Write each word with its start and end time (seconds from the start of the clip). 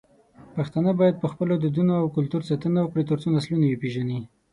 پښتانه 0.55 0.91
بايد 0.99 1.15
په 1.23 1.27
خپلو 1.33 1.53
دودونو 1.63 1.93
او 2.01 2.05
کلتور 2.17 2.41
ساتنه 2.49 2.79
وکړي، 2.81 3.03
ترڅو 3.09 3.27
نسلونه 3.35 3.65
يې 3.67 3.75
وپېژني. 3.75 4.19